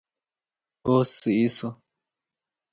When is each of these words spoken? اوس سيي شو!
اوس 0.85 1.09
سيي 1.21 1.47
شو! 1.57 1.69